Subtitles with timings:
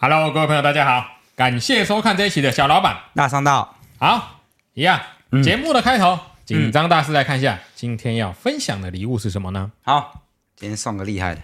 [0.00, 2.96] Hello，各位朋友，大家好，感谢收看这一期的小老板。
[3.16, 3.76] 大商道。
[3.98, 4.42] 好，
[4.74, 5.00] 一样，
[5.32, 9.72] 嗯、节目的开头，紧张大师来看一下，嗯、今天要分享的礼物是什么呢？
[9.82, 10.22] 好，
[10.54, 11.40] 今天送个厉害的，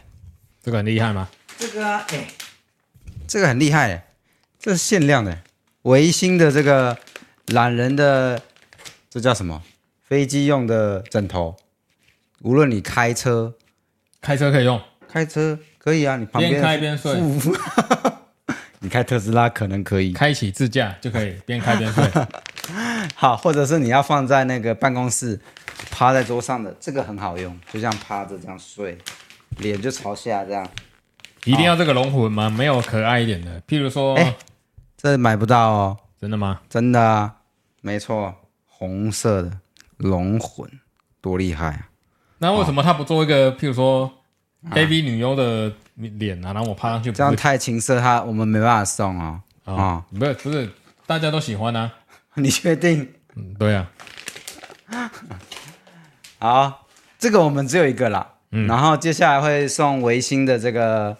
[0.62, 1.28] 这个很厉害吗？
[1.58, 2.28] 这个啊，哎，
[3.26, 4.02] 这个很厉害的，
[4.60, 5.36] 这是限量的，
[5.82, 6.96] 维新的这个
[7.46, 8.40] 懒人的，
[9.10, 9.64] 这叫什么？
[10.04, 11.56] 飞机用的枕头，
[12.42, 13.54] 无论你开车，
[14.20, 17.20] 开车可以用，开车可以啊，你旁边边开边睡。
[18.84, 22.04] 你开特斯拉可能可以，开启自驾就可以边开边睡。
[23.16, 25.40] 好，或者是你要放在那个办公室，
[25.90, 28.98] 趴在桌上的，这个很好用，就这样趴着这样睡，
[29.56, 30.68] 脸就朝下这样。
[31.44, 32.50] 一定要这个龙魂吗？
[32.50, 34.36] 没有可爱一点的，譬如说，哎，
[34.98, 35.96] 这买不到哦。
[36.20, 36.60] 真的吗？
[36.68, 37.36] 真的啊，
[37.80, 38.34] 没错，
[38.66, 39.50] 红色的
[39.96, 40.70] 龙魂，
[41.22, 41.88] 多厉害啊！
[42.36, 44.12] 那为什么他不做一个譬如说
[44.72, 45.72] AV 女优的？
[45.96, 49.40] 脸啊，然后我趴上去，这样太情色，他我们没办法送哦。
[49.64, 50.70] 啊、哦，不是不是，
[51.06, 51.90] 大家都喜欢啊。
[52.34, 53.12] 你确定？
[53.36, 53.90] 嗯，对啊。
[56.38, 56.86] 好，
[57.18, 58.34] 这个我们只有一个啦。
[58.50, 58.66] 嗯。
[58.66, 61.16] 然后接下来会送维新的这个，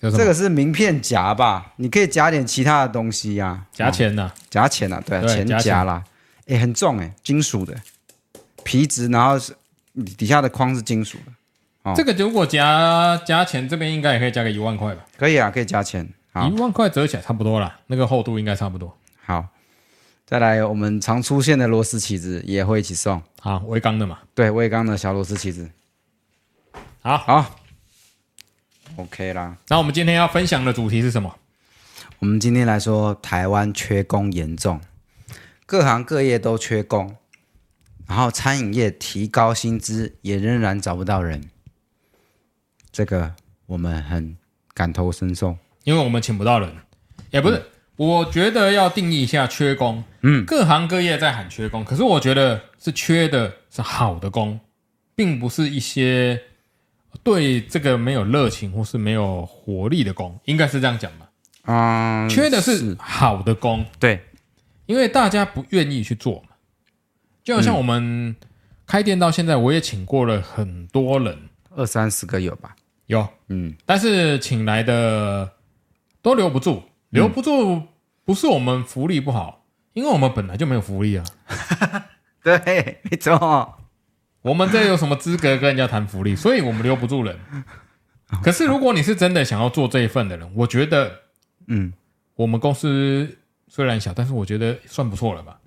[0.00, 1.74] 这个是名片夹吧？
[1.76, 3.66] 你可以夹点其他的东西呀、啊。
[3.72, 4.34] 夹钱呐、啊？
[4.50, 5.00] 夹钱呐？
[5.06, 6.02] 对，对钱夹啦。
[6.46, 7.74] 哎，很重哎，金属的
[8.64, 9.54] 皮质，然后是
[10.16, 11.32] 底下的框是金属的。
[11.86, 15.04] 哦、这个如果加加钱，这边应该也可以加个一万块吧？
[15.16, 16.04] 可以啊，可以加钱。
[16.32, 18.92] 好，一万块折起来差不多啦，那个厚度应该差不多。
[19.24, 19.46] 好，
[20.26, 23.22] 再来我们常出现的螺丝起子也会一起送。
[23.38, 24.18] 好，威刚的嘛？
[24.34, 25.70] 对，威刚的小螺丝起子。
[27.02, 27.56] 好，好
[28.96, 29.56] ，OK 啦。
[29.68, 31.36] 那我们今天要分享的主题是什么？
[32.18, 34.80] 我们今天来说台湾缺工严重，
[35.64, 37.14] 各行各业都缺工，
[38.08, 41.48] 然后餐饮业提高薪资也仍然找不到人。
[42.96, 43.30] 这个
[43.66, 44.34] 我们很
[44.72, 46.72] 感同身受，因为我们请不到人，
[47.30, 47.56] 也不是。
[47.58, 47.64] 嗯、
[47.96, 54.58] 我觉得要定义一下缺工，嗯，各行各业在喊缺工，可是我觉得是缺的是好的工，
[55.14, 56.40] 并不是一些
[57.22, 61.28] 对这个没有热情或是没有活力的工，应该是这样讲吧？
[61.66, 64.22] 嗯，缺的是好的工，对，
[64.86, 66.56] 因为大家不愿意去做嘛。
[67.44, 68.34] 就好像我们
[68.86, 72.74] 开店到现在，我也请过了很多人，二三十个有吧。
[73.06, 75.52] 有，嗯，但是请来的
[76.22, 77.82] 都留不住，留不住
[78.24, 81.24] 不是我们福利不好，因为我们本来就没有福利啊。
[82.42, 83.74] 对，没错，
[84.42, 86.34] 我们这有什么资格跟人家谈福利？
[86.36, 87.38] 所以我们留不住人。
[88.42, 91.20] 可是如果你是真的想要做这一份的人，我觉得，
[91.68, 91.92] 嗯，
[92.34, 93.38] 我们公司
[93.68, 95.58] 虽然小，但是我觉得算不错了吧，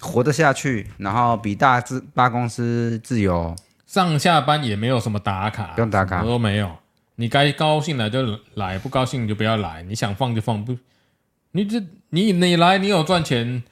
[0.00, 3.54] 活得下去，然后比大自大公司自由。
[3.88, 6.70] 上下班也没有什么打卡，不用打卡，我都没有。
[7.16, 9.82] 你该高兴来就来，不高兴你就不要来。
[9.84, 10.76] 你想放就放，不，
[11.52, 13.62] 你这你你来，你有赚钱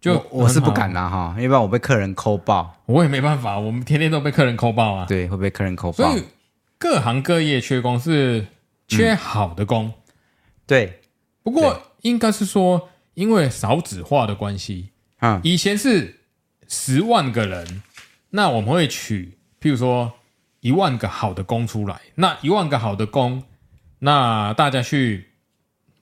[0.00, 2.80] 就我，我是不敢啦哈，要不然我被客人抠爆。
[2.86, 5.04] 我也没办法，我们天天都被客人抠爆啊。
[5.06, 5.96] 对，会被客人抠爆。
[5.96, 6.22] 所以
[6.78, 8.46] 各行各业缺工是
[8.86, 9.92] 缺好的工，嗯、
[10.68, 11.00] 对。
[11.42, 16.20] 不过应该是说，因为少子化的关系，嗯，以前是
[16.68, 17.82] 十万个人，
[18.30, 19.36] 那我们会取。
[19.60, 20.12] 譬如说
[20.60, 23.42] 一万个好的工出来，那一万个好的工，
[24.00, 25.28] 那大家去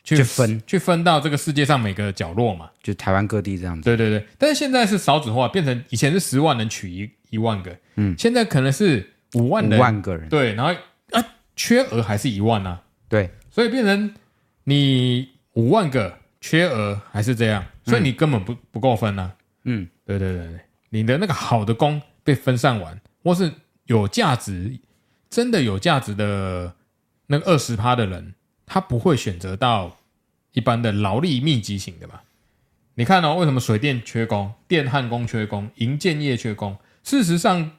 [0.02, 0.62] 去分。
[0.66, 3.82] 去分到这个世界上每个角落嘛，就台湾各地这样子。
[3.84, 10.72] 对对对，但是现在是少子化，变成以前是十万人取一一万个，嗯，现在可能是五万人，五万个人，对，然后
[11.10, 11.24] 啊，
[11.54, 14.14] 缺额还是一万啊，对，所以变成
[14.64, 19.32] 你五万个缺额还是这样，所以你根本不不够分啊，
[19.64, 22.98] 嗯，对对对对，你的那个好的工被分散完。
[23.26, 23.52] 或是
[23.86, 24.78] 有价值、
[25.28, 26.72] 真的有价值的
[27.26, 29.96] 那个二十趴的人，他不会选择到
[30.52, 32.22] 一般的劳力密集型的吧？
[32.94, 36.76] 你看哦，为什么水电缺工、电焊工缺工、营建业缺工？
[37.02, 37.72] 事实上，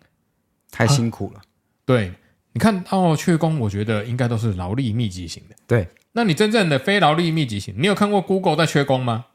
[0.69, 1.41] 太辛苦了。
[1.85, 2.11] 对，
[2.51, 5.55] 你看哦，缺工，我觉得应该都是劳力密集型的。
[5.65, 9.27] 对，那你真正的非劳力密集型，你有看过 Google 在缺工吗？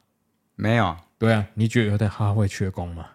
[0.55, 0.95] 没有。
[1.17, 3.07] 对啊，你觉得他会缺工吗？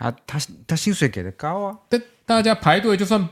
[0.00, 1.78] 他他他薪水给的高啊。
[1.88, 2.02] 但。
[2.26, 3.28] 大家排队，就算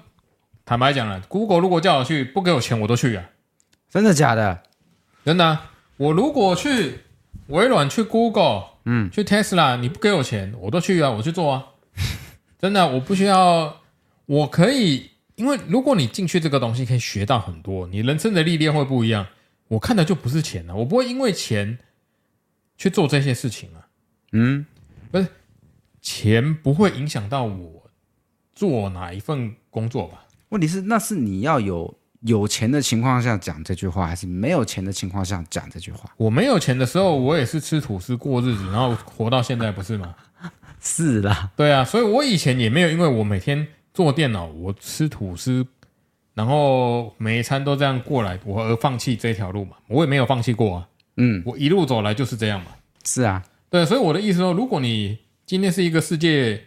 [0.65, 3.31] 坦白讲了，Google 如果叫我去，不给我钱我都去啊！
[3.89, 4.65] 真的假的？
[5.25, 5.71] 真的啊！
[5.99, 6.99] 我如果去
[7.47, 11.65] 微软、去 Google、嗯，去 Tesla，你不给我钱，我都去啊，我去做啊！
[12.59, 13.83] 真的啊，我不需要，
[14.27, 19.25] 我可以，因为如果你进去这个东西，可以学到很多，你人生的历练会不一样。
[19.69, 21.79] 我看的就不是钱啊，我不会因为钱
[22.77, 23.87] 去做这些事情啊。
[24.33, 24.67] 嗯，
[25.13, 25.29] 不是，
[26.09, 27.91] 钱不会影响到我。
[28.55, 30.25] 做哪一份工作吧？
[30.49, 36.11] 问题是，那是你要有有钱的情况下讲这句话，还是没有钱的情况下讲这句话？
[36.17, 40.15] 我没有钱的时候，我也是吃吐司过日子，然后活到现在，不是吗？
[40.81, 45.65] 是啦，对啊，所以我以前也没有因为我每天做电脑，我吃吐司，
[46.35, 49.77] 然后每一餐都这样过来，我而放弃这条路嘛。
[49.87, 50.89] 我也没有放弃过啊。
[51.19, 52.73] 嗯，我一路走来就是这样嘛。
[53.05, 56.63] 是啊，对，所以我的意思说，如果你今天是一个世界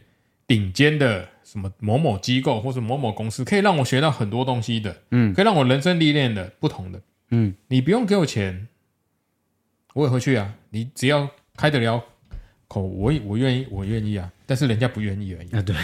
[0.48, 7.00] 顶尖的什么某某机构或者某某公司，可以让我学到很多东西的，嗯，可以让我人生历练的不同的，
[7.30, 8.68] 嗯，你不用给我钱，
[9.94, 10.56] 我也会去啊。
[10.72, 12.04] 你只要开得了
[12.68, 14.32] 口，我我愿意，我愿意啊。
[14.48, 15.62] 但是人家不愿意而已啊。
[15.62, 15.76] 对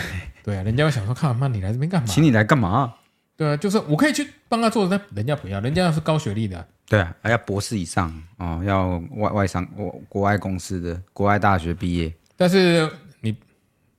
[0.43, 2.07] 对啊，人家会想说，看嘛，你来这边干嘛？
[2.07, 2.95] 请你来干嘛？
[3.35, 6.67] 对啊，就是我可以去帮他做，但人家不要，人家是高学历的、啊。
[6.89, 12.11] 对啊，还要博士以上哦，要外外商国国外公司的国外大学毕业。
[12.38, 12.89] 但是
[13.19, 13.36] 你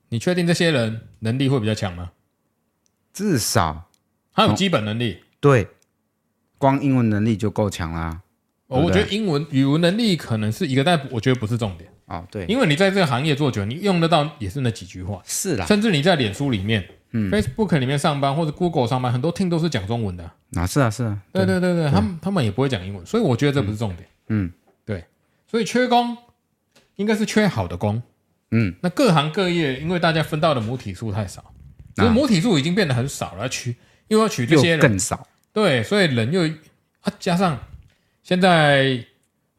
[0.09, 2.11] 你确定这些人能力会比较强吗？
[3.13, 3.89] 至少
[4.33, 5.19] 他有基本能力。
[5.39, 5.67] 对，
[6.57, 8.21] 光英文能力就够强啦。
[8.67, 11.91] 哦，我觉得英文语文能力可能是一个，但我觉得不是重点。
[12.05, 15.21] 哦，对，因为你在这个行业做久，你用得到也是那几句话。
[15.25, 16.87] 是啦，甚至你在脸书里面。
[17.11, 20.35] 嗯，Facebook 里面上班或者 Google 上班，很多 team 都是讲中文的啊。
[20.57, 24.07] 啊，是啊，是啊，对对对对，对他们他们也不会讲英文，所以我觉得这不是重点。
[24.27, 24.51] 嗯，
[24.85, 25.03] 对，
[25.47, 26.15] 所以缺工
[26.97, 27.99] 应该是缺好的工。
[28.51, 31.53] 嗯，那各行各业因为大家分到的母体数太少，
[31.95, 33.75] 所以母体数已经变得很少了，取
[34.07, 35.27] 又要取这些人更少。
[35.53, 36.41] 对，所以人又
[37.01, 37.59] 啊，加上
[38.23, 39.03] 现在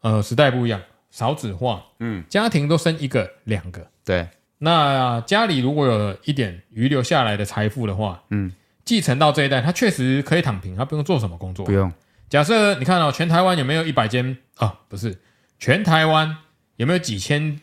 [0.01, 4.29] 呃时代不一样，少子化，嗯，家庭都生一个两个，对。
[4.63, 8.53] 那家里如果有一点余留下来的财富的话，嗯，
[8.85, 11.91] 继承到这一代，他确实可以躺平，他不用做什么工作，不用。
[12.29, 14.81] 假设你看哦，全台湾有没有一百间啊？
[14.89, 15.19] 不是，
[15.59, 16.37] 全台湾
[16.77, 17.59] 有没有几千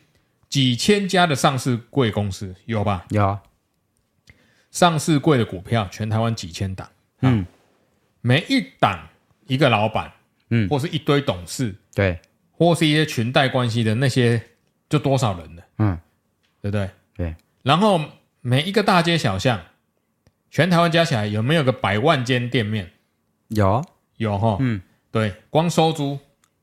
[0.49, 2.55] 几千家的上市贵公司？
[2.65, 3.05] 有吧？
[3.09, 3.39] 有。
[4.71, 6.89] 上市贵的股票，全台湾几千档，
[7.21, 7.45] 嗯，
[8.21, 9.07] 每一档
[9.47, 10.11] 一个老板，
[10.49, 12.19] 嗯，或是一堆董事，对，
[12.51, 14.41] 或是一些裙带关系的那些，
[14.89, 15.99] 就多少人了，嗯。
[16.59, 16.89] 对不对？
[17.15, 17.35] 对。
[17.61, 18.01] 然后
[18.41, 19.61] 每一个大街小巷，
[20.49, 22.93] 全台湾加起来有没有个百万间店面？
[23.49, 23.85] 有，
[24.17, 24.57] 有哈。
[24.59, 26.19] 嗯，对，光收租，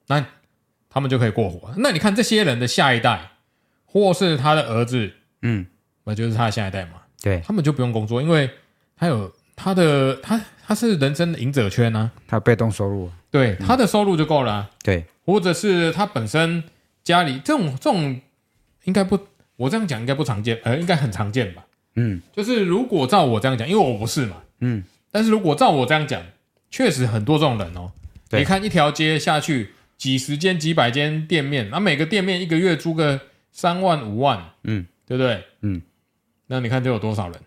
[0.08, 0.26] 那
[0.90, 1.72] 他们就可以过活。
[1.76, 3.30] 那你看这些人的下一代，
[3.94, 5.10] 或是他的儿子，
[5.42, 5.64] 嗯，
[6.02, 7.00] 那就是他的下一代嘛。
[7.22, 8.50] 对，他们就不用工作，因为
[8.96, 14.70] 他有他的他他是人生的赢者圈啊，他被动收入，对，他的收入就够了啊。
[14.82, 16.64] 对，或者是他本身
[17.02, 18.20] 家里这种这种
[18.82, 19.18] 应该不。
[19.56, 21.64] 我这样讲应该不常见，呃，应该很常见吧？
[21.94, 24.82] 嗯，就是如果照我这样讲，因为我不是嘛，嗯，
[25.12, 26.20] 但是如果照我这样讲，
[26.72, 27.92] 确实很多这种人哦。
[28.28, 33.20] 对，你看一条街下去，几十间、几百间店面，那每个店面一个月租个
[33.54, 35.44] 三万、五万，嗯，对不对？
[35.60, 35.80] 嗯，
[36.48, 37.40] 那你看这有多少人？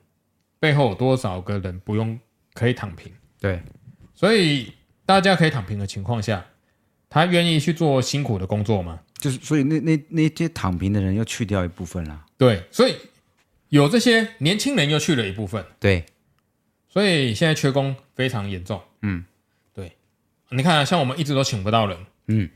[0.57, 2.17] 背后有多少个人不用
[2.53, 3.11] 可以躺平？
[3.41, 3.61] 对，
[4.15, 4.71] 所以
[5.05, 6.45] 大家可以躺平的情况下，
[7.09, 9.01] 他愿意去做辛苦的工作吗？
[9.19, 12.25] 就是，所以那那那些躺平的人又去掉一部分了。
[12.37, 12.95] 对，所以
[13.67, 15.63] 有这些年轻人又去了一部分。
[15.77, 16.05] 对，
[16.87, 18.81] 所以现在缺工非常严重。
[19.01, 19.25] 嗯，
[19.73, 19.97] 对，
[20.51, 21.97] 你看啊，像我们一直都请不到人。
[22.27, 22.49] 嗯，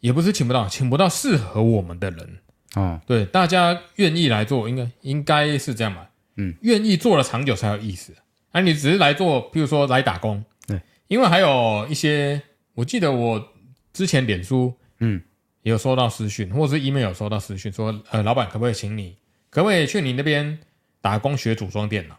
[0.00, 2.38] 也不是请不到，请不到适合我们的人。
[2.76, 6.08] 哦，对，大家愿意来做，应该应该是这样吧？
[6.36, 8.14] 嗯，愿意做了长久才有意思。
[8.52, 10.44] 啊，你只是来做，譬如说来打工。
[10.66, 12.40] 对，因为还有一些，
[12.74, 13.52] 我记得我
[13.92, 15.20] 之前脸书，嗯。
[15.62, 19.16] 也有收到私讯，或者是 email 有收到私讯，说，呃，老板可不可以请你，
[19.50, 20.56] 可不可以去你那边
[21.00, 22.16] 打工学组装电脑？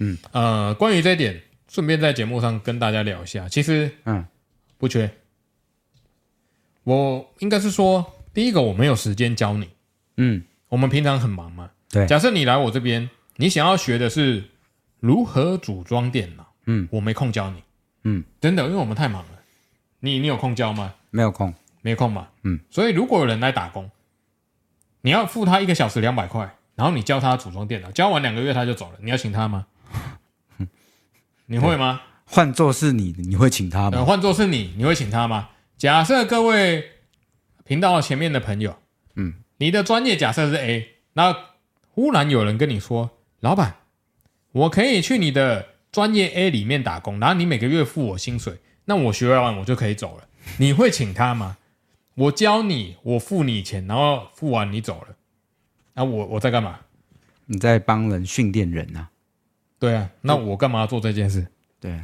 [0.00, 3.48] 嗯，呃，关于这一点，顺便在节目上跟大家聊一下。
[3.48, 4.22] 其实，嗯，
[4.76, 5.10] 不缺。
[6.84, 8.04] 我应该是说，
[8.34, 9.70] 第一个我没有时间教你，
[10.16, 11.70] 嗯，我们平常很忙嘛。
[11.90, 12.06] 对。
[12.06, 14.44] 假设你来我这边，你想要学的是
[15.00, 17.62] 如何组装电脑，嗯，我没空教你，
[18.04, 19.30] 嗯，真的，因为我们太忙了。
[20.00, 20.94] 你你有空教吗？
[21.10, 21.54] 没有空。
[21.84, 23.90] 没空嘛，嗯，所以如果有人来打工，
[25.00, 29.66] 你要付他一个小时两百块，然后你教他组装电脑，教完两个月他就走了，你要请他吗？
[31.46, 32.00] 你会吗？
[32.24, 34.04] 换做是你，你会请他吗？
[34.04, 35.48] 换做是你，你会请他吗？
[35.76, 36.88] 假设各位
[37.64, 38.81] 频道前面的朋友，嗯，
[39.62, 41.36] 你的专业假设是 A，那
[41.94, 43.76] 忽然有人跟你说，老板，
[44.50, 50.26] 我可以去你的专业 A 里面打工，然后你每个月付我薪水，那我学完我就可以走了，
[50.58, 51.58] 你会请他吗？
[52.16, 55.14] 我教你，我付你钱，然后付完你走了，
[55.94, 56.80] 那、啊、我我在干嘛？
[57.46, 59.10] 你在帮人训练人啊？
[59.78, 61.46] 对啊，那我干嘛要做这件事？
[61.78, 62.00] 对，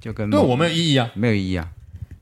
[0.00, 1.70] 就跟对我没有意义啊，没有意义啊。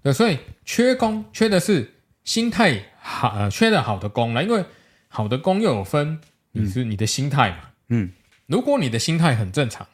[0.03, 4.65] 对，所以缺工缺的是心态好，呃，缺的好的工了，因为
[5.09, 7.71] 好的工又有分，你是你的心态嘛。
[7.89, 8.13] 嗯，
[8.47, 9.87] 如果你的心态很正常，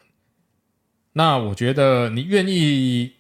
[1.15, 3.15] 那我觉得你愿意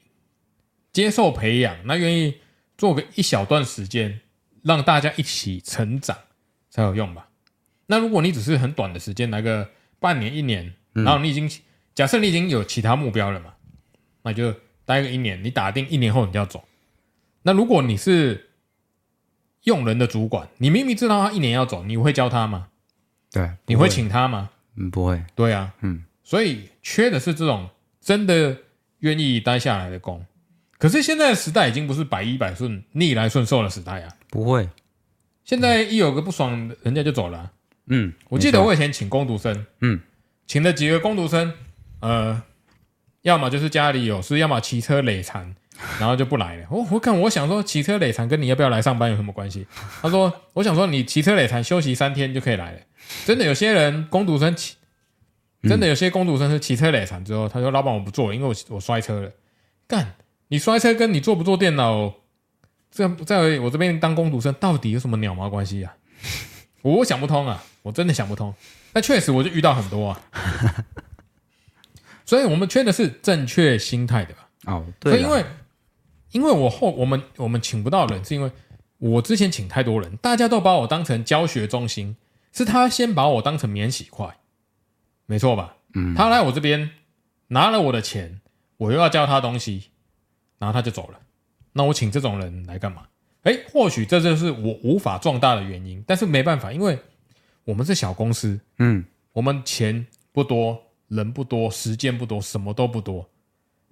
[0.93, 2.37] 接受培养，那愿意
[2.79, 4.21] 做个一小段时间，
[4.63, 6.17] 让大家一起成长
[6.71, 7.29] 才有用吧。
[7.87, 9.69] 那如果你只是很短的时间，来个
[9.99, 11.51] 半年一年，然后你已经、嗯、
[11.97, 13.55] 假设你已经有其他目标了嘛，
[14.23, 14.55] 那就
[14.85, 16.63] 待个一年，你打定一年后你就要走。
[17.43, 18.50] 那如果你是
[19.65, 22.69] 用人的主管，你明明知道他一年要走，你会教他吗？
[23.33, 24.51] 对，你会请他吗？
[24.77, 25.23] 嗯，不会。
[25.35, 27.69] 对啊，嗯，所以缺的是这种
[28.01, 28.57] 真的
[29.01, 30.25] 愿意待下来的工。
[30.79, 34.11] 可是现在的时代已经不是百依百顺、逆来顺受的时代啊！
[34.31, 34.67] 不会，
[35.45, 37.53] 现在一有个不爽，人家就走了啊。
[37.89, 40.01] 嗯，我记得我以前请工读生，嗯，
[40.47, 41.53] 请了几个工读生，
[42.01, 42.43] 呃，
[43.23, 45.55] 要么就是家里有事，要么骑车累残，
[45.99, 46.67] 然后就不来了。
[46.71, 49.67] 我我看我想说，骑车累残跟你要不要来上班有什么关系？
[50.03, 52.79] 他说，我想说你骑车累残休息三天就可以来了。
[53.25, 54.77] 真的有些人工读生骑，
[55.63, 59.31] 真的有些工读生是骑车累残之后，他说老板我不做了，因为我我摔车了，
[59.87, 60.15] 干。
[60.49, 62.13] 你摔车跟你做不做电脑，
[62.91, 65.95] 在在我这边当工读生到底有什么鸟毛关系啊？
[66.83, 68.53] 我想不通啊，我真的想不通。
[68.93, 70.21] 但确实我就遇到很多啊，
[72.27, 74.49] 所以我们缺的是正确心态的吧？
[74.67, 75.21] 哦，对。
[75.21, 75.45] 因为
[76.33, 78.51] 因为我后我们我们请不到人，是因为
[78.99, 82.17] 我之前请太多人，大家都把我当成教学中心，
[82.53, 84.39] 是他先把我当成免洗块，
[85.27, 85.77] 没错吧？
[85.95, 86.91] 嗯，他来我这边
[87.49, 88.41] 拿了我的钱，
[88.77, 89.85] 我又要教他东西。
[90.61, 91.19] 然后他就走了，
[91.73, 93.07] 那我请这种人来干嘛？
[93.45, 96.99] 哎，或许这就是我无法壮大的原因，但是没办法，因为
[97.65, 103.27] 我们是小公司，嗯，我们钱不多，人不多，时间不多，什么都不多。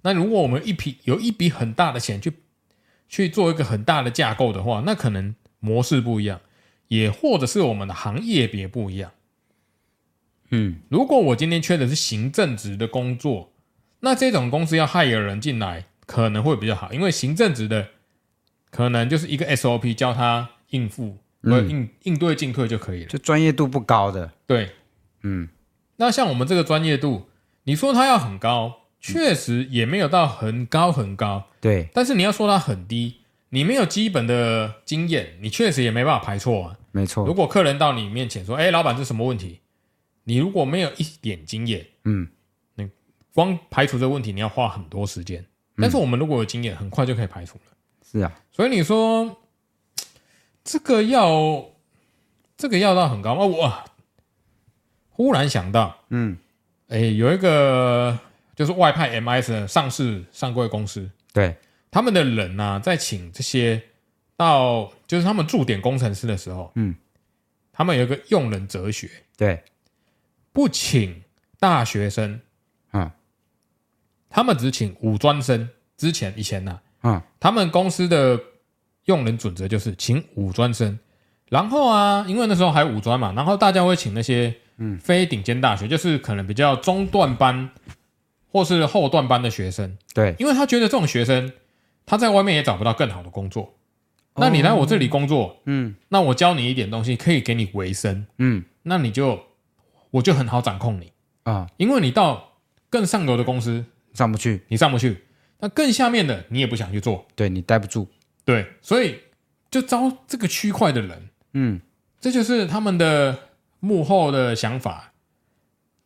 [0.01, 2.33] 那如果我们一笔有一笔很大的钱去
[3.07, 6.41] 去做一个很大的架构的话，那可能模式不一样，
[6.87, 9.11] 也或者是我们的行业别不一样。
[10.51, 13.51] 嗯，如果我今天缺的是行政职的工作，
[13.99, 15.85] 那这种公司要 hire 人进来。
[16.09, 17.89] 可能会比较好，因为行政职的
[18.71, 24.33] 可能就是一个 SOP 教他应付，或应应对进退就可以了，就专业度不高的。
[24.47, 24.71] 对，
[25.21, 25.49] 嗯，
[25.97, 27.29] 那像我们这个专业度，
[27.65, 31.45] 你说他要很高，确实也没有到很高很高。
[31.61, 36.77] 对，但是你要说它很低，你没有基本的经验，你确实也没办法排错啊。
[36.91, 39.59] 没错，如果客人到你面前说：“哎，老板，这是什么问题？”
[40.25, 42.27] 你如果没有一点经验，嗯，
[42.75, 42.87] 你
[43.33, 45.43] 光排除这个问题，你要花很多时间。
[45.77, 47.61] 但是我们如果有经验，很快就可以排除了。
[48.11, 49.37] 是啊，所以你说
[50.63, 51.69] 这个要
[52.57, 53.45] 这个要到很高吗？
[53.45, 53.83] 我
[55.09, 56.37] 忽然想到，嗯，
[56.89, 58.19] 哎，有一个
[58.59, 61.55] 就是外派 MIS 的上市上柜公司，对，
[61.89, 63.81] 他们的人呢、啊，在请这些
[64.35, 66.93] 到就是他们驻点工程师的时候，嗯，
[67.71, 69.63] 他们有一个用人哲学，对，
[70.51, 71.23] 不请
[71.57, 72.41] 大学生，
[72.91, 73.09] 嗯。
[74.29, 78.37] 他们只请五专生，之前以前呢、啊，嗯，他们公司的
[79.05, 80.99] 用人准则就是请五专生，
[81.47, 84.99] 然后啊，因为那时候还有五专嘛，然后大家会请那些嗯。
[84.99, 87.69] 非顶尖大学，就是可能比较中段班
[88.51, 91.51] 或是后段班的学生，对，因为他觉得这种学生
[92.05, 93.75] 他在外面也找不到更好的工作，
[94.35, 99.39] 那你来我这里工作，嗯，那我教你一点东西，可以给你维生，嗯，那你就
[100.11, 101.11] 我就很好掌控你。
[101.43, 102.53] 啊，因为你到
[102.89, 103.85] 更上游的公司。
[104.11, 105.25] 上不去，你上不去，
[105.59, 108.07] 那更下面的你也不想去做，对，你待不住，
[108.43, 109.19] 对，所以
[109.69, 111.79] 就招这个区块的人，嗯，
[112.19, 113.37] 这就是他们的
[113.79, 115.13] 幕后的想法。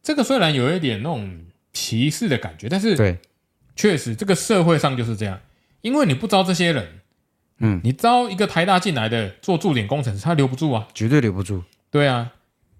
[0.03, 3.17] 这个虽然有一点那种歧视的感觉，但是对，
[3.75, 5.39] 确实这个社会上就是这样，
[5.81, 7.01] 因为你不招这些人，
[7.57, 11.63] 嗯，你招一个台大进来的做驻点工程师，他留不住啊，绝对留不住。
[11.89, 12.33] 对啊，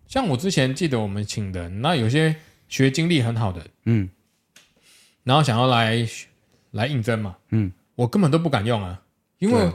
[0.07, 2.35] 像我之前记得我们请的，那有些
[2.69, 4.09] 学经历很好的，嗯。
[5.23, 6.05] 然后想要来
[6.71, 9.01] 来应征嘛，嗯，我根本都不敢用啊，
[9.39, 9.71] 因为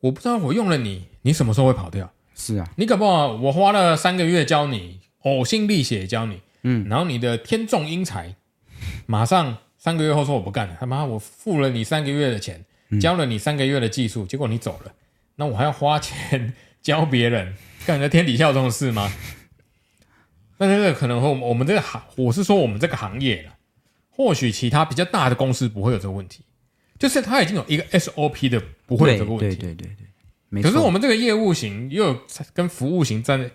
[0.00, 2.12] 我不知道我用了你，你什么时候会跑掉？
[2.34, 8.36] 是啊，你搞不好我花了三个月教你，呕心沥血教你，嗯，然后你的天纵英才，
[9.06, 12.64] 马上三个月后说我不干了，他妈我付了你三个月的钱，
[13.00, 14.92] 教了你三个月的技术，结果你走了，
[15.36, 17.54] 那我还要花钱 教别人，
[17.86, 19.12] 干在天底下有这种事吗？
[20.58, 23.54] 那这个可能和我们我们这个行，我是说我们这个行业了。
[24.16, 26.44] 或许其他比较大的公司不会有这个问题，
[27.00, 29.56] 就是他已经有一个 SOP 的，不会有这个问题。
[29.56, 30.06] 对对对对，
[30.50, 30.70] 没错。
[30.70, 32.20] 可是我们这个业务型又有
[32.52, 33.50] 跟服务型在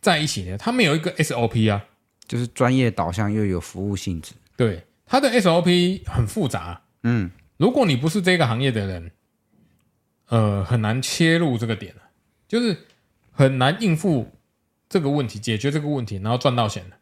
[0.00, 1.84] 在一起的，他们有一个 SOP 啊，
[2.28, 4.34] 就是专业导向又有服务性质。
[4.56, 4.80] 对，
[5.14, 6.82] 他的 SOP 很复杂。
[7.04, 9.12] 嗯，如果你不是这个行业的人，
[10.26, 11.94] 呃，很难切入这个点，
[12.48, 12.76] 就是
[13.30, 14.32] 很难应付
[14.88, 16.96] 这个问题，解决这个问题，然后赚到钱的。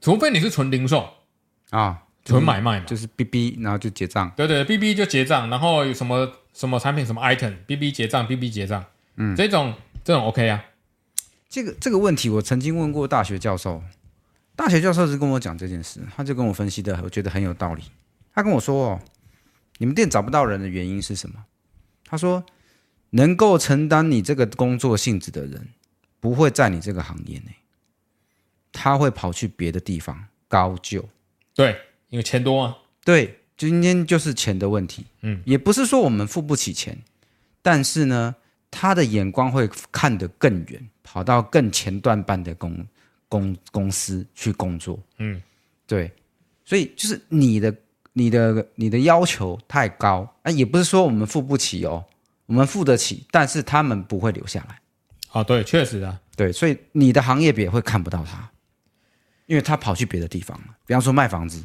[0.00, 1.06] 除非你是纯零售。
[1.68, 4.32] 啊，纯买卖嘛，就是 B B，然后就结账。
[4.34, 8.82] 对对，B B 就结账，然后有什么什么产品什么 item，B B 结账，B B 结账，
[9.16, 10.64] 嗯，这种这种 OK 啊。
[11.50, 13.82] 这个这个问题我曾经问过大学教授，
[14.58, 17.84] 大学教授是跟我讲这件事，他就跟我分析的，我觉得很有道理。
[18.34, 19.00] 他跟我说哦，
[19.76, 21.44] 你们店找不到人的原因是什么？
[22.04, 22.44] 他说，
[23.10, 25.68] 能够承担你这个工作性质的人，
[26.18, 27.54] 不会在你这个行业内，
[28.72, 31.08] 他会跑去别的地方高就。
[31.54, 31.78] 对。
[32.08, 32.74] 因为钱多啊，
[33.04, 35.04] 对，今天就是钱的问题。
[35.20, 36.96] 嗯，也不是说我们付不起钱，
[37.60, 38.34] 但是呢，
[38.70, 42.86] 他的眼光会看得更远，跑到更前段班的公
[43.28, 44.98] 公公司去工作。
[45.18, 45.42] 嗯，
[45.86, 46.10] 对，
[46.64, 47.74] 所以就是你的
[48.12, 52.04] 你的你的要求太高啊，也不是说我们付不起哦，
[52.46, 54.80] 我们付得起，但是他们不会留下来。
[55.30, 58.50] 啊，对，确实啊，对，所以你的行业别会看不到他，
[59.46, 61.64] 因为他跑去别的地方了，比方说卖房子。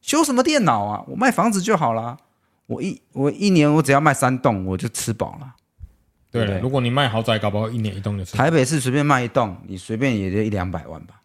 [0.00, 1.04] 修什么电脑啊？
[1.08, 2.16] 我卖房子就好了。
[2.66, 5.54] 我一我一年我只要卖三栋，我就吃饱了。
[6.30, 8.36] 对了，如果你卖豪宅，搞不好一年一栋就是。
[8.36, 11.20] 台北市随便卖一栋，你随便也就一两百万吧。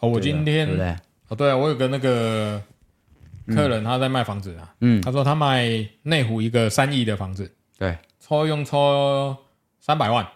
[0.00, 0.96] 哦，我今天对不对？
[1.28, 2.62] 哦，对啊，我有个那个
[3.48, 4.74] 客人，他在卖房子啊。
[4.80, 9.36] 嗯，他说他卖内湖一个三亿的房子，对，抽佣抽
[9.80, 10.26] 三百万，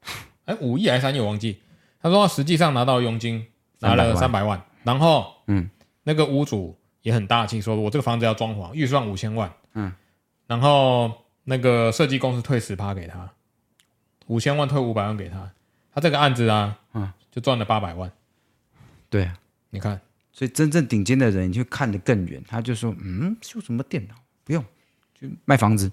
[0.46, 1.60] 哎，五亿还是三亿我忘记。
[2.00, 3.46] 他说实际上拿到佣金
[3.80, 5.68] 拿了三百万，然后嗯，
[6.04, 6.76] 那个屋主。
[7.02, 9.90] 也很大气，说我这个房子要装潢，预算五千万，嗯，
[10.46, 11.10] 然后
[11.44, 13.30] 那个设计公司退十趴给他，
[14.28, 15.50] 五千万退五百万给他，
[15.92, 18.10] 他这个案子啊，嗯，就赚了八百万，
[19.10, 19.38] 对啊，
[19.70, 20.00] 你看，
[20.32, 24.14] 所以真正顶尖的人，你就看得更远，他就说，嗯，修什么电脑？
[24.44, 24.64] 不用，
[25.20, 25.92] 就卖房子，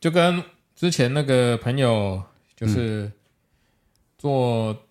[0.00, 0.42] 就跟
[0.74, 2.22] 之前那个朋友，
[2.56, 3.12] 就是
[4.16, 4.84] 做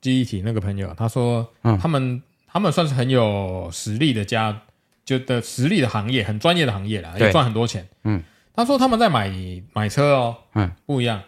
[0.00, 2.22] 记忆体那个朋友，他说，嗯，他们。
[2.50, 4.62] 他们算是很有实力的家，
[5.04, 7.86] 就的实力的行业，很专业的行业啦，也赚很多钱。
[8.04, 8.22] 嗯，
[8.54, 9.30] 他说他们在买
[9.74, 11.22] 买车哦，嗯，不一样，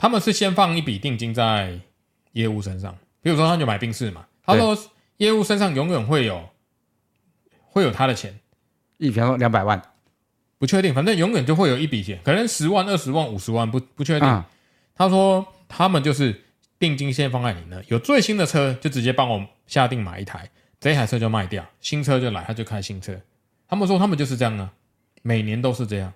[0.00, 1.78] 他们是先放一笔定金在
[2.32, 4.76] 业务身上，比如说他就买宾士嘛，他说
[5.18, 6.48] 业务身上永远会有
[7.66, 8.40] 会有他的钱，
[8.96, 9.80] 一比方说两百万，
[10.58, 14.26] 不确定，反正永远就会有一笔钱，可能十万、二十万、五十万，不不确定。
[14.26, 14.42] 嗯，
[14.94, 16.42] 他说他们就是。
[16.80, 20.48] 定金先放在你那，有最新的车就直接帮我下定买一台，
[20.80, 23.20] 这一台车就卖掉，新车就来，他就开新车。
[23.68, 24.72] 他们说他们就是这样啊，
[25.20, 26.10] 每年都是这样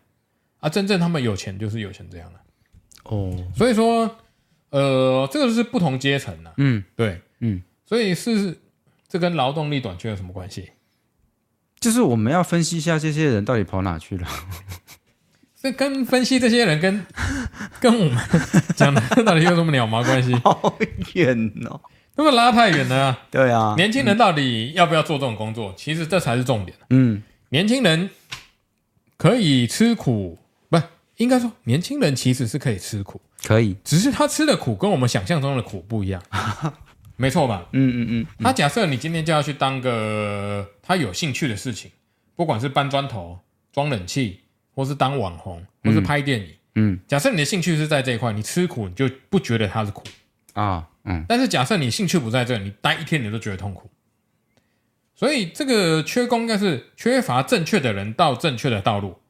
[0.60, 0.68] 啊。
[0.70, 2.40] 真正他们有钱就是有钱这样啊。
[3.04, 4.16] 哦，所以说，
[4.70, 6.52] 呃，这个是不同阶层啊。
[6.58, 8.58] 嗯，对，嗯，所以是
[9.08, 10.70] 这跟劳动力短缺有什么关系？
[11.78, 14.26] 就是我们要分析一下这些人到底跑哪去了。
[15.60, 17.06] 这跟分析这些人跟
[17.80, 18.18] 跟我们
[18.74, 20.34] 讲的到底有什么鸟毛关系？
[20.44, 20.78] 好
[21.14, 21.80] 远哦，
[22.16, 23.18] 那么拉太远了。
[23.30, 25.70] 对啊，年轻人到底要不要做这种工作？
[25.70, 26.76] 嗯、其实这才是重点。
[26.90, 28.08] 嗯，年轻人
[29.16, 30.43] 可以吃苦，不，
[31.16, 36.22] 应该说年轻人其实是可以吃苦，可以，只是他吃的苦跟我们想象中的苦不一样，
[37.16, 37.66] 没错吧？
[37.72, 38.26] 嗯嗯嗯。
[38.40, 41.90] 他假设你今天就要去当个他有兴趣的事情，
[42.34, 43.38] 不管是搬砖头、
[43.72, 44.40] 装冷气。
[44.76, 46.48] 或是当网红，或是拍电影。
[46.74, 50.02] 嗯，假设你的兴趣是在这一块，你吃苦你就不觉得它是苦
[50.54, 50.88] 啊。
[51.04, 53.88] 嗯，但是假设你兴趣不在这，你待一天你都觉得痛苦。
[55.14, 59.20] 所以这个缺工应该是缺乏正确的人到正确的道路，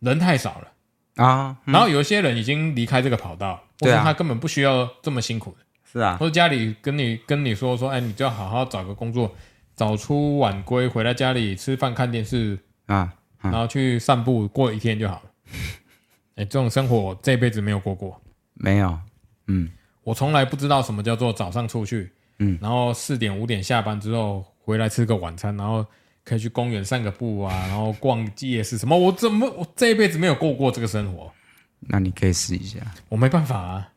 [0.00, 0.72] 人太少了
[1.18, 1.56] 啊。
[1.66, 5.58] 然后有一些人已经离开这个跑道，或者他根本不需要这么辛苦的。
[5.84, 9.34] 是啊，或者家里跟你跟你说说，哎，你就要好好找个工作，
[9.74, 13.12] 早出晚归，回来家里吃饭看电视啊。
[13.40, 15.30] 然后去散步过一天就好了。
[16.34, 18.20] 哎，这种生活我这辈子没有过过，
[18.54, 18.98] 没有。
[19.46, 19.70] 嗯，
[20.02, 25.86] 我从来不知道什么叫做早上出去，嗯，然后四点五点下班之后回来吃个晚餐，然后
[26.28, 28.96] 可以去公园散个步啊，然后逛夜市什么。
[28.96, 31.32] 我怎么我这一辈子没有过过这个生活？
[31.80, 32.78] 那你可以试一下。
[33.08, 33.92] 我没办法啊。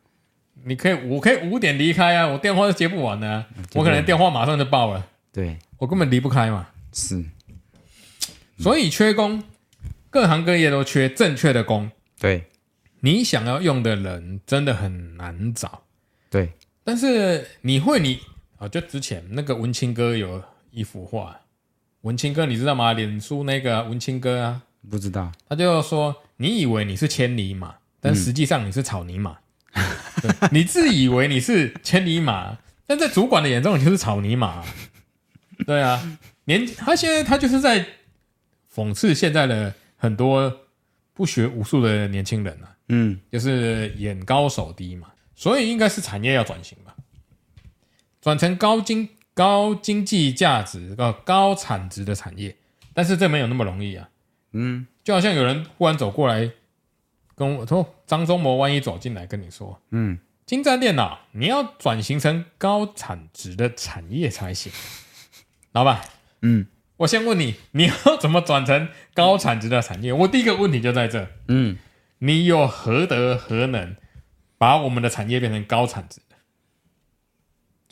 [0.64, 5.06] 你可以，我可以五点离开啊，我电话都接不完呢啊，我可能电话马上就爆了。
[5.34, 6.68] 对，我根本离不开嘛。
[6.94, 7.24] 是。
[8.60, 9.44] 所以缺工，
[10.10, 11.90] 各行各业都缺正确的工。
[12.20, 12.46] 对，
[13.00, 15.82] 你想要用的人真的很难找。
[16.30, 18.20] 对，但是你会你
[18.60, 21.41] 啊，就之前那个文青哥有一幅画，
[22.02, 22.94] 文青哥你知道吗？
[22.94, 25.32] 脸书那个文青哥啊，不知道。
[25.48, 29.38] 他就说：“你以为你是千里马，但实际上你是草泥马。
[29.74, 34.64] 嗯、你自以为你是千里马， 但在主管的眼中你就是草泥马。”
[35.66, 37.86] 对啊，年他现在他就是在。
[38.74, 40.62] 讽刺现在的很多
[41.14, 46.96] 不学无术的年轻人啊，嗯，就是眼高手低嘛，所以应该是产业要转型吧，
[48.22, 52.56] 转成高经高经济价值、高高产值的产业，
[52.94, 54.10] 但是这没有那么容易啊。
[54.52, 56.52] 嗯，就好像有人忽然走过来
[57.36, 64.72] 跟我说：“张忠谋，万一走进来跟你说，嗯，金湛电脑你要转型成高产值的产业才行。
[65.72, 66.02] ”老板，
[66.42, 66.68] 嗯，
[66.98, 70.12] 我先问你，你要怎么转成高产值的产业？
[70.12, 71.78] 我第一个问题就在这，嗯，
[72.20, 73.96] 你有何德何能
[74.58, 76.36] 把我们的产业变成高产值的？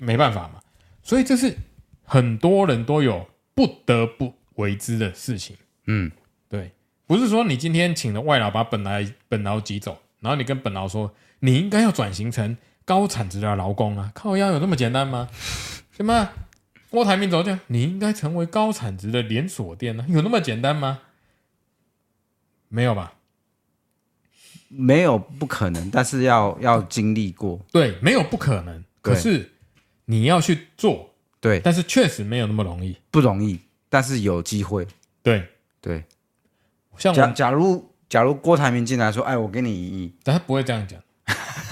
[0.06, 0.62] 没办法嘛，
[1.10, 1.58] 所以这是
[2.04, 5.58] 很多人都有不得不为之的事情。
[5.88, 6.12] 嗯，
[6.48, 6.72] 对，
[7.08, 15.28] 不是说你今天请了外劳把本来本劳挤走，然后你跟本劳说你应该要转型成高产值的劳工啊，靠腰有这么简单吗？
[15.89, 16.30] 什么
[16.91, 21.00] 郭台铭走讲，你应该成为高产值的连锁店呢、啊，有那么简单吗？
[22.67, 23.13] 没有吧？
[24.67, 27.60] 没有不可能，但是要要经历过。
[27.72, 29.54] 对，没有不可能，可是。
[30.12, 34.88] 你要去做，对，但是确实没有那么容易，不容易，但是有机会，
[35.22, 35.48] 对
[35.80, 36.04] 对。
[36.98, 41.00] 像假假如假如郭台铭进来说，哎，我给你一亿，但他不会这样讲，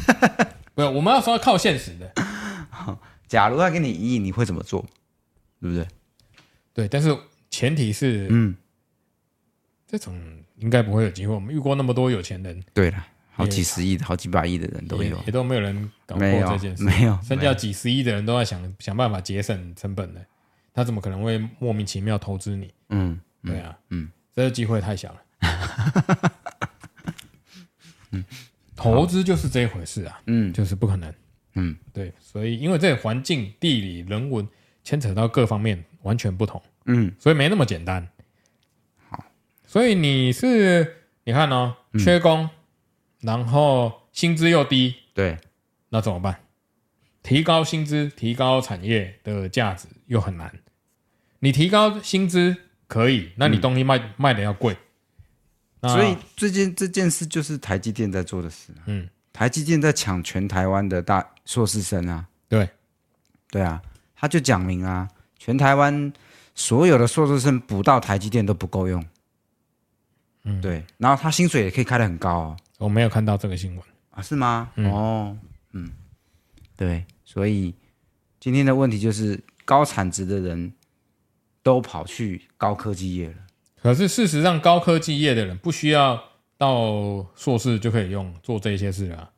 [0.75, 2.13] 不，我们要说要靠现实的。
[3.27, 4.85] 假如他给你一亿，你会怎么做？
[5.59, 5.87] 对不对？
[6.75, 7.17] 对，但是
[7.49, 8.55] 前提是，嗯，
[9.87, 10.15] 这种
[10.57, 11.33] 应该不会有机会。
[11.33, 13.03] 我们遇过那么多有钱人，对了。
[13.37, 16.83] 好几十亿、好几百亿的人都有，也都没有人搞过这件事。
[16.83, 20.19] 没有，身价几十亿的人都在想想办法节省成本呢，
[20.73, 22.73] 他怎么可能会莫名其妙投资你？
[22.89, 25.21] 嗯，对啊，嗯，这个机会太小了。
[28.09, 28.25] 嗯，
[28.75, 31.13] 投资就是这一回事啊，嗯，就是不可能。
[31.53, 34.47] 嗯，对，所以因为这个环境、地理、人文
[34.83, 38.07] 牵扯到各方面完全不同，嗯，所以没那么简单。
[39.09, 39.23] 好，
[39.63, 42.49] 所以你是你看哦，缺工。
[43.21, 45.37] 然后薪资又低，对，
[45.89, 46.39] 那怎么办？
[47.23, 50.53] 提高薪资，提高产业的价值又很难。
[51.39, 52.55] 你提高薪资
[52.87, 54.77] 可以，那你东西卖、嗯、卖的要贵。
[55.81, 58.73] 所以最近这件事就是台积电在做的事。
[58.85, 62.25] 嗯，台积电在抢全台湾的大硕士生啊。
[62.47, 62.67] 对，
[63.51, 63.81] 对啊，
[64.15, 66.11] 他就讲明啊，全台湾
[66.55, 69.05] 所有的硕士生补到台积电都不够用。
[70.43, 72.57] 嗯，对，然后他薪水也可以开得很高哦。
[72.77, 74.21] 我没有看到这个新闻啊？
[74.21, 74.71] 是吗？
[74.75, 75.37] 嗯、哦，
[75.73, 75.91] 嗯，
[76.75, 77.73] 对，所以
[78.39, 80.73] 今天的问题就是高产值的人
[81.63, 83.35] 都跑去高科技业了。
[83.81, 86.21] 可是事实上，高科技业的人不需要
[86.57, 89.29] 到硕士就可以用做这些事啊。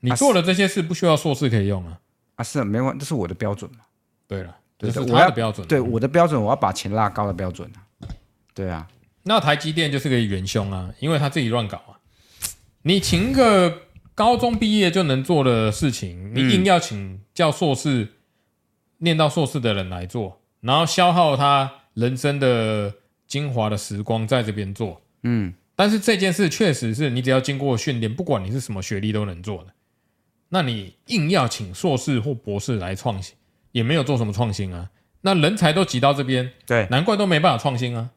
[0.00, 2.00] 你做的这些事不需要硕士可以用啊？
[2.36, 3.80] 啊，是啊，没关系，这是我的标准嘛。
[4.26, 5.66] 对了，这是他的标准。
[5.68, 8.08] 对我的标准，我要把钱拉高的标准啊。
[8.54, 8.88] 对啊，
[9.22, 11.98] 那台积电就是个元凶啊，因为他自己乱搞啊。
[12.82, 13.82] 你请个
[14.14, 18.08] 高中毕业就能做的事情，你硬要请叫硕士、
[18.98, 22.92] 念到硕士的人来做，然后消耗他人生的
[23.26, 25.00] 精华的时光在这边做。
[25.22, 29.72] 嗯，但是这件事确实是你只要经过训练，不管你是什么学历都能做的。
[30.48, 33.36] 那你硬要请硕士或博士来创新，
[33.70, 34.90] 也没有做什么创新啊。
[35.20, 38.10] 那人才都挤到这边，对，难怪都没办法创新啊。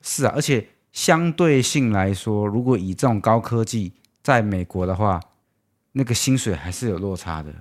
[0.00, 0.68] 是啊，而且。
[0.98, 5.20] 相对性来说，如果以这种高科技在美国的话，
[5.92, 7.54] 那个薪水还是有落差的。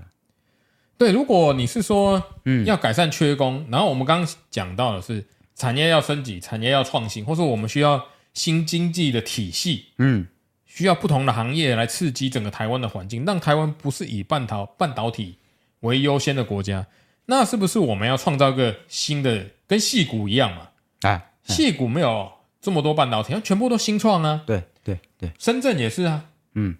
[0.97, 5.23] 对，如果你是说，嗯，要改善缺工，嗯、然后我们刚刚讲到的是
[5.53, 10.25] 产业要升级，产业要创新，或是我们需要新经济的体系，嗯，
[10.65, 15.37] 需要不同的行业来刺激整个台湾的环境，让台湾不是以半导半导体
[15.81, 16.87] 为优先的国家，
[17.27, 20.69] 那是不是我们要创造一个新的，跟戏骨一样嘛？
[21.01, 22.31] 哎，戏骨没有。
[22.67, 24.43] 这么多半导体，全部都新创啊！
[24.45, 26.25] 对对对，深圳也是啊。
[26.55, 26.75] 嗯，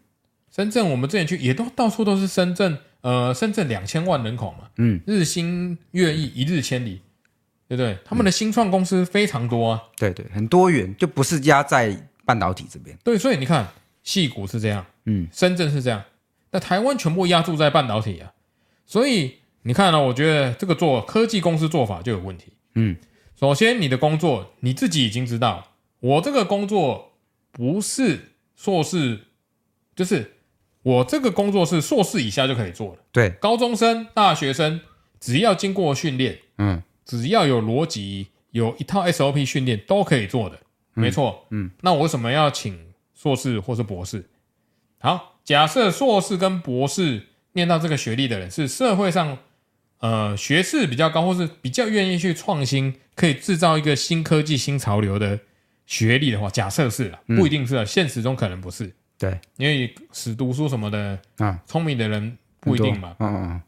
[0.53, 7.01] 深圳我们之前去也都到处都是深圳，呃，深圳两千万人口嘛，嗯，日新月异，一日千里，
[7.69, 7.97] 对不对？
[8.03, 9.81] 他们的新创公司非常多啊。
[9.95, 12.97] 对对，很多元，就不是压在半导体这边。
[13.01, 13.65] 对，所以你看，
[14.03, 16.03] 矽谷是这样，嗯，深圳是这样，
[16.51, 18.33] 那台湾全部压注在半导体啊。
[18.85, 22.51] 所以你看呢，我觉得这个做科技公司做法就有问题。
[22.75, 22.97] 嗯。
[23.39, 27.13] 首先，你的工作你自己已经知道，我这个工作
[27.51, 29.19] 不是硕士，
[29.95, 30.35] 就是
[30.83, 33.01] 我这个工作是硕士以下就可以做的。
[33.11, 34.81] 对，高中生、大学生
[35.19, 40.55] 只要经过训练，嗯，只要有逻辑，有一套 SOP 训练都可以做的，
[40.95, 41.45] 嗯、没错。
[41.49, 44.29] 嗯，那我为什么要请硕士或是博士？
[44.99, 49.37] 好，假设硕士跟博士念到这个学历的人是社会上。
[49.99, 55.39] 呃，学识比较高，或是比较愿意去创新，可以制造一个新科技、新潮流的
[55.87, 58.93] 学历的话，假设是了，不一定是现实中可能不是。
[59.17, 63.15] 对，因为死读书什么的啊，聪明的人不一定嘛。
[63.17, 63.49] 嗯嗯。
[63.53, 63.61] 嗯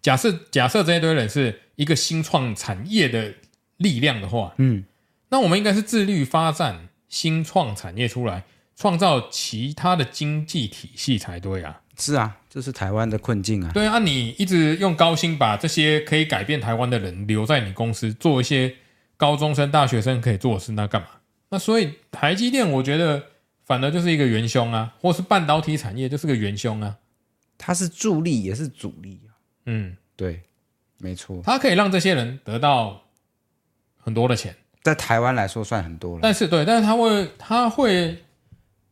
[0.00, 3.34] 假设假设这一堆人是一个新创产业的
[3.78, 4.84] 力量的话，嗯，
[5.30, 8.44] 那我们应该是致力于发展新创产业出来，
[8.76, 11.80] 创造其他的经济体系才对啊。
[11.98, 13.72] 是啊，这是台湾的困境啊。
[13.74, 18.76] 对啊，你一直用高薪把这些可以改变台湾的人留在你公司，做一些
[19.16, 21.08] 高中生、大学生可以做的事，那干嘛？
[21.50, 23.22] 那所以台积电，我觉得
[23.64, 26.96] 反而就是一个元凶啊，或是半导体产业就是个元凶啊。
[27.56, 29.30] 它是助力也是阻力啊。
[29.66, 30.40] 嗯，对，
[30.98, 31.40] 没错。
[31.44, 33.02] 它可以让这些人得到
[33.96, 36.20] 很多的钱，在台湾来说算很多了。
[36.22, 38.22] 但是对，但是它会，它会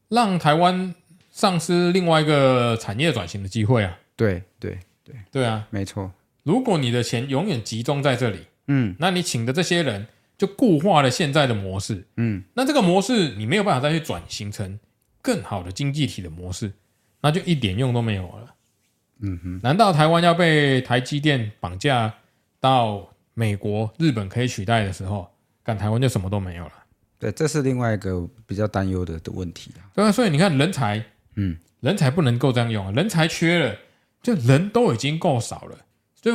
[0.09, 0.95] 让台湾。
[1.39, 3.99] 丧失另外一个产业转型的机会啊！
[4.17, 6.11] 对对对对啊，没错。
[6.45, 10.07] 如果你的钱永远集中在这里，嗯，那你请的这些人
[10.37, 14.79] 就固化了现在的模式，嗯，那这个模式你没有办法再去转型成
[15.23, 16.73] 更好的经济体的模式，
[17.21, 18.55] 那就一点用都没有了。
[19.21, 22.13] 嗯哼，难道台湾要被台积电绑架
[22.61, 25.31] 到美国、日本可以取代的时候，
[25.63, 26.73] 干台湾就什么都没有了？
[27.19, 29.89] 对，这是另外一个比较担忧的的问题啊。
[29.95, 31.05] 对啊，所以你看人才。
[31.39, 32.91] 嗯，人才不能够这样用啊！
[32.93, 33.77] 人才缺了，
[34.23, 35.77] 就人都已经够少了，
[36.19, 36.35] 就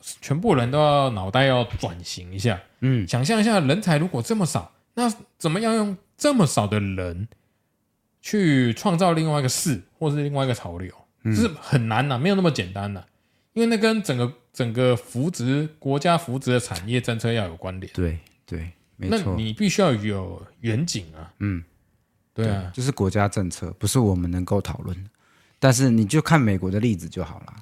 [0.00, 2.60] 全部人都要脑袋要转型一下。
[2.80, 7.28] 嗯，想象一下，人才如果这么少，那怎么样用这么少的人
[8.20, 10.92] 去创造另外一个市，或是另外一个潮流？
[11.22, 13.04] 嗯，就是很难呐，没有那么简单呐，
[13.52, 17.92] 因为那跟整个整个扶植国家扶植的产业政策要有关联。
[17.92, 21.32] 对对，没错，那你必须要有远景啊。
[21.38, 21.62] 嗯。
[22.32, 25.10] 对啊，就是国家政策，不是我们能够讨论的。
[25.58, 27.54] 但是你就看美国的例子就好了。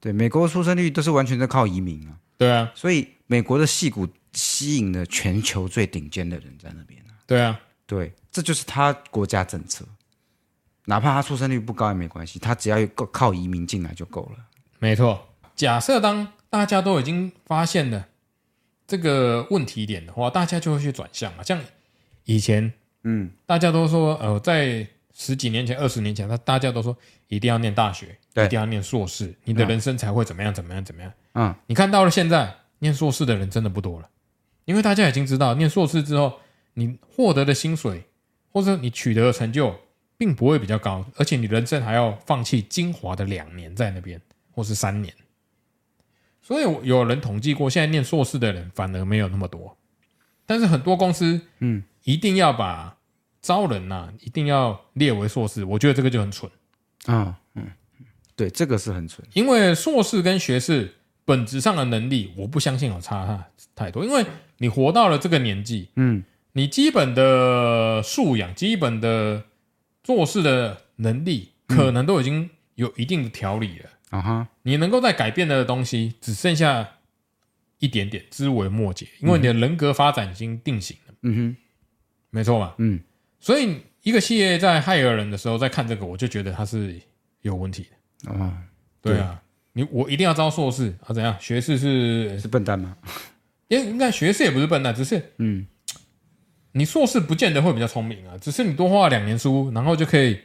[0.00, 2.16] 对，美国出生率都是完全在靠移民啊。
[2.36, 7.14] 对啊，所以美国的戏骨吸引了全球最顶尖的人在那边啊。
[7.26, 9.84] 对啊，对，这就是他国家政策。
[10.84, 14.44] 哪怕他出生率不高也没关系，他只要够靠移民进来就够了。
[14.78, 18.06] 没错，假设当大家都已经发现了
[18.86, 21.42] 这个问题点的话，大家就会去转向啊。
[21.42, 21.60] 像
[22.24, 22.72] 以前。
[23.04, 24.86] 嗯，大家都说，呃，在
[25.20, 31.12] 十几年前、二十年前，他大家都说一定要念大学，一定要念硕士，你的人生才会怎么样、怎么样、怎么样。
[31.34, 34.08] 嗯，你看到了现在，念硕士的人真的不多了，
[34.64, 36.38] 因为大家已经知道，念硕士之后，
[36.74, 38.04] 你获得的薪水
[38.52, 39.74] 或者你取得的成就，
[40.16, 44.20] 并不会比较高，而且你人生还要放弃精华的两年在那边，
[44.52, 45.12] 或是三年。
[46.40, 49.76] 所以有人统计过，现在念硕士的人反而没有那么多。
[50.46, 52.96] 但是很多公司，嗯，一定要把
[53.40, 55.64] 招人呐、啊，一定要列为硕士。
[55.64, 56.50] 我觉得这个就很蠢
[57.06, 57.66] 啊，嗯，
[58.36, 59.26] 对，这个是很蠢。
[59.32, 64.04] 因为硕士跟学士本质上的能力，我不相信有差太多。
[64.04, 64.24] 因为
[64.58, 66.22] 你活到了这个年纪，嗯，
[66.52, 69.44] 你基本的素养、基本的
[70.02, 74.48] 做事的能力，可能都已经有一定的条理了啊哈。
[74.62, 76.90] 你能够在改变的东西，只剩下。
[77.80, 81.14] 一点点枝微末节，因为你的人格发展已经定型了。
[81.22, 81.56] 嗯哼，
[82.30, 82.74] 没错吧？
[82.78, 82.98] 嗯，
[83.40, 87.00] 所以一个企业在害人的时候，在看这个，我就觉得他是
[87.42, 87.86] 有问题
[88.24, 88.30] 的。
[88.30, 88.52] 啊、哦，
[89.00, 89.40] 对啊，
[89.74, 91.12] 对你我一定要招硕士啊？
[91.12, 91.36] 怎样？
[91.40, 92.96] 学士是是笨蛋吗？
[93.68, 95.66] 因 为应该学士也不是笨蛋，只是嗯，
[96.72, 100.40] 你硕士不见得会比较聪明啊，只是你多花两年书，然后就可以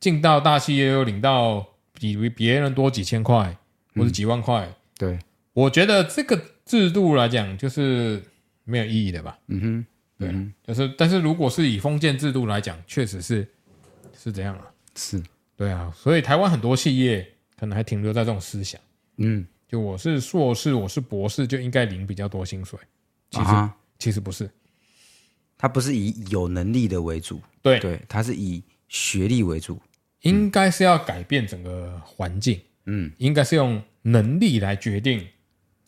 [0.00, 3.56] 进到大企业，又领到比别人多几千块
[3.94, 4.66] 或者几万块。
[4.66, 5.18] 嗯、对，
[5.52, 6.40] 我觉得这个。
[6.68, 8.22] 制度来讲，就是
[8.64, 9.38] 没有意义的吧？
[9.46, 9.86] 嗯哼，
[10.18, 13.46] 对，嗯、就是，但是如果是以封建制度来讲，确实是
[14.16, 14.70] 是这样啊。
[14.96, 15.22] 是，
[15.56, 17.26] 对啊，所以台湾很多企业
[17.56, 18.80] 可能还停留在这种思想。
[19.18, 22.78] 嗯，就我是硕士，我是博士，就应该领比较多薪水。
[23.30, 24.50] 其实，啊、其实不是，
[25.56, 27.40] 他不是以有能力的为主。
[27.62, 29.80] 对对，他是以学历为主。
[30.22, 32.60] 应该是要改变整个环境。
[32.86, 35.26] 嗯，应该是用能力来决定。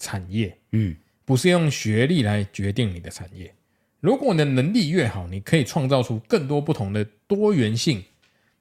[0.03, 3.55] 产业，嗯，不是用学历来决定你的产业。
[4.01, 8.05] 如果你的能力越好，你可以创造出更多不同的多元性，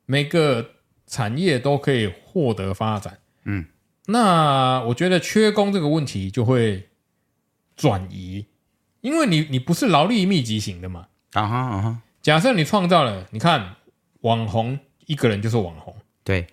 [0.06, 0.72] 每个
[1.08, 3.18] 产业都可以获得发展。
[3.46, 3.66] 嗯，
[4.08, 6.90] 那我觉得缺工这个问题就会
[7.76, 8.46] 转移，
[9.02, 11.08] 因为你你不是劳力密集型的嘛。
[11.34, 12.02] 啊哈啊哈。
[12.22, 13.76] 假设你创造了，你看
[14.22, 16.46] 网红一个人就是网红，对，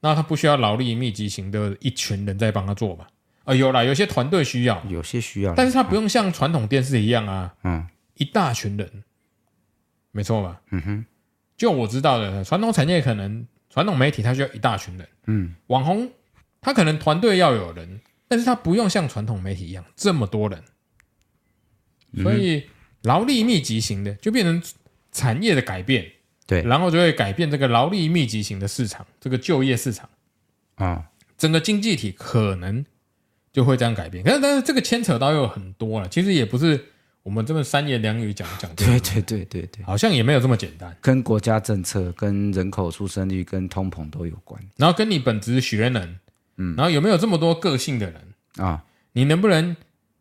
[0.00, 3.08] 那他不需要劳力密集型的一群人在帮他做吧？
[3.40, 7.86] 啊、呃，有啦，有些团队需要，有些需要，但是他不用像传统电视一样啊，嗯，
[8.22, 9.02] 一大群人，
[10.12, 10.60] 没错吧？
[10.70, 11.04] 嗯哼，
[11.56, 16.08] 就我知道的，传统产业可能传统媒体它需要一大群人，嗯，网红
[16.60, 20.62] 他可能团队要有人，但是他不用像传统媒体一样这么多人，
[22.22, 22.68] 所以
[23.02, 24.62] 劳力密集型的就变成
[25.10, 26.10] 产业的改变，
[26.46, 30.08] 对，然后就会改变这个劳力密集型的市场，这个就业市场。
[30.76, 32.84] 啊，整个经济体可能。
[33.52, 36.86] 就会这样改变，但是但是这个牵扯到又很多了，其实也不是
[37.22, 40.96] 我们这么三言两语讲讲，对对对对对，好像也没有这么简单。
[41.00, 44.60] 跟国家政策、跟人口出生率、跟通膨都有关。
[44.76, 46.18] 然后跟你本职学能，
[46.56, 48.20] 嗯，然后有没有这么多个性的人
[48.56, 48.84] 啊？
[49.12, 49.76] 你能不能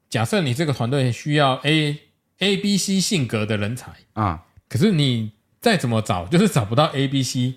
[0.09, 1.97] 假设你这个团队需要 A
[2.37, 4.45] A B C 性格的人才啊？
[4.69, 7.55] 可是你再怎么找，就是找不到 A B C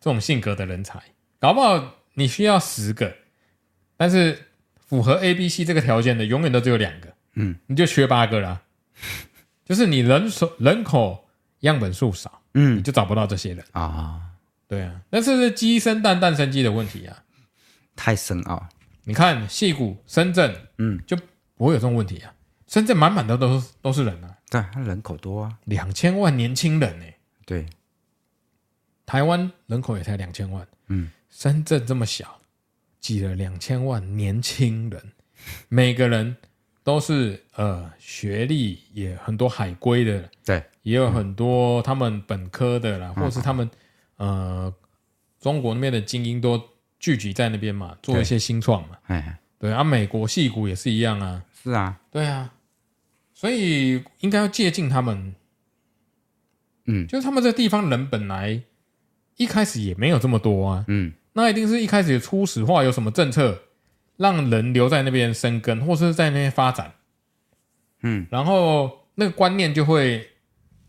[0.00, 1.02] 这种性格的人才，
[1.38, 3.14] 搞不好你需要十个，
[3.98, 4.46] 但是
[4.78, 8.62] 符合 A B C 这个条件的永远都只有两个，嗯，你就缺八个了。
[9.64, 11.28] 就是你人手人口
[11.60, 14.20] 样本数少，嗯，你就找不到这些人啊。
[14.66, 17.24] 对啊，那是鸡生蛋，蛋生鸡的问题啊？
[17.96, 18.68] 太深奥。
[19.04, 21.16] 你看戏谷、深圳，嗯，就
[21.56, 22.32] 不会有这种问题啊。
[22.68, 27.04] 深圳满满的都是都是人啊，对，他人口多啊，两千万年轻人呢。
[27.44, 27.66] 对，
[29.06, 32.40] 台湾人口也才两千万，嗯，深圳这么小，
[33.00, 35.12] 挤了两千万年轻人，
[35.68, 36.36] 每个人。
[36.90, 43.70] 都是呃，学历也很多海归的，对，也有很多他们本科的啦，嗯、或者是他们
[44.16, 44.74] 呃，
[45.38, 46.60] 中国那边的精英都
[46.98, 52.52] 聚集在那边嘛，做一些新创嘛，哎，对啊，美国戏骨也是一样啊，是啊，对啊，
[53.34, 55.32] 所以应该要借鉴他们，
[56.86, 58.60] 嗯，就是他们这地方人本来
[59.36, 63.62] 一开始也没有这么多啊，嗯，那一定是一开始初始化有什么政策。
[64.20, 66.92] 让人留在那边生根，或是在那边发展，
[68.02, 70.28] 嗯，然后那个观念就会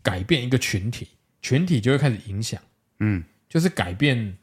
[0.02, 1.08] 改变一个群体，
[1.40, 2.60] 群体就会开始影响，
[2.98, 4.36] 嗯，就是改变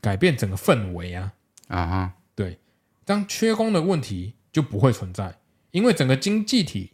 [0.00, 1.32] 改变整个氛围啊，
[1.66, 2.56] 啊哈，对，
[3.04, 5.36] 这样缺工的问题就不会存在，
[5.72, 6.92] 因为整个经济体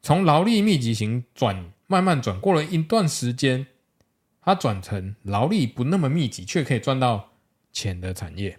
[0.00, 3.66] 从劳力密集型转慢慢转过了一段时间，
[4.40, 7.34] 它转成劳力不那么密集却可以赚到
[7.74, 8.58] 钱的产业，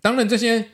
[0.00, 0.70] 当然这些。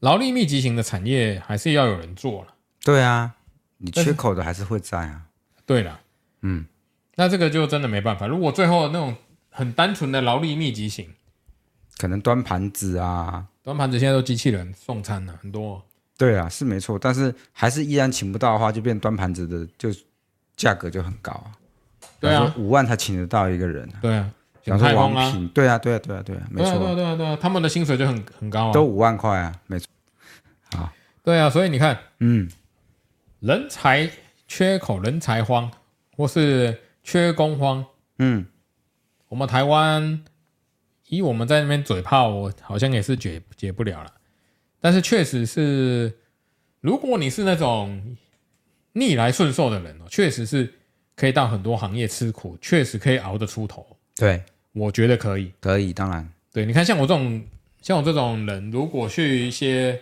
[0.00, 2.54] 劳力密集型的产业还是要有人做了。
[2.82, 3.34] 对啊，
[3.78, 5.22] 你缺口的还是会在啊。
[5.66, 6.00] 对了，
[6.42, 6.66] 嗯，
[7.16, 8.26] 那这个就真的没办法。
[8.26, 9.14] 如果最后那种
[9.50, 11.14] 很单纯的劳力密集型，
[11.98, 15.84] 可能端盘子啊，端盘子现在都机器人送餐了，很多。
[16.16, 19.90] 对啊，是没错，但是还是依然请不到的话，就变端盘子的就
[20.56, 21.52] 价格就很高啊。
[22.18, 23.88] 对啊，五万才请得到一个人。
[24.00, 24.30] 对啊，
[24.62, 29.86] 想说王品，对啊，对啊，对啊，对啊，没错，对啊，对啊，对啊，他们的薪水就很很高啊，都五万块啊，没错。
[30.76, 30.92] 啊，
[31.22, 32.48] 对啊，所以你看，嗯，
[33.40, 34.10] 人才
[34.46, 35.70] 缺口、人才荒，
[36.16, 37.84] 或是缺工荒，
[38.18, 38.46] 嗯，
[39.28, 40.22] 我们台湾
[41.08, 44.12] 以我们在那边嘴炮，我好像也是解解不了了。
[44.80, 46.12] 但是确实是，
[46.80, 48.16] 如果你是那种
[48.92, 50.72] 逆来顺受的人哦，确实是
[51.16, 53.86] 可以到很多行业吃苦，确实可以熬得出头。
[54.16, 54.42] 对，
[54.72, 57.42] 我觉得可以，可以，当然，对，你看像我这种
[57.80, 60.00] 像我这种人，如果去一些。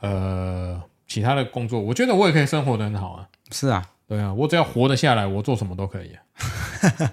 [0.00, 3.26] 呃，其他的工作，我觉得我也可以生活的很好啊。
[3.50, 6.22] 是啊，对啊，我只要活得下来，我做什么都可以啊。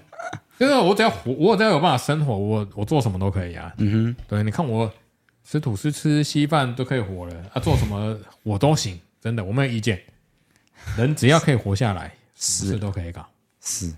[0.60, 3.72] 就是我只要活，我只要有办法生活，我我做什么都可以啊。
[3.78, 4.92] 嗯哼，对，你看我
[5.42, 10.02] 吃吐司、吃稀饭都可以活了啊，做什么我都行，真的，我没有意见。
[10.98, 13.26] 人只要可以活下来， 是事都可以搞。
[13.62, 13.90] 是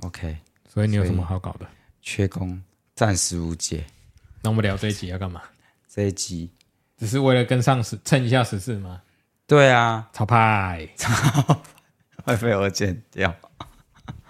[0.00, 0.38] ，OK。
[0.72, 1.66] 所以你有什么好搞的？
[2.00, 2.62] 缺工
[2.94, 3.84] 暂时无解。
[4.40, 5.42] 那我们聊这一集要干嘛？
[5.86, 6.50] 这一集。
[6.96, 9.02] 只是为了跟上时蹭一下时事吗？
[9.46, 11.10] 对啊，超派，超
[12.24, 13.36] 会被我剪掉。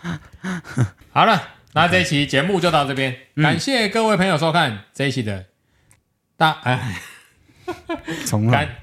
[1.12, 1.40] 好了，
[1.74, 5.46] 那这一期节目就到这边，嗯、感谢各位朋友收看这一期的
[6.36, 7.00] 大哎，
[8.26, 8.80] 重来。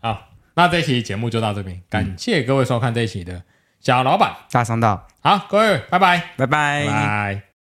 [0.00, 3.42] 好，那这一期节目就到这边，感谢各位收看这一期的
[3.84, 5.06] 小老板大商道。
[5.22, 7.53] 好，各位，拜拜，拜拜，拜拜。